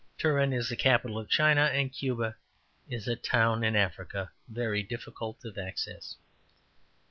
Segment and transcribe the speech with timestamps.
[0.17, 2.33] ''``Turin is the capital of China,'' and ``Cuba
[2.89, 6.15] is a town in Africa very difficult of access.''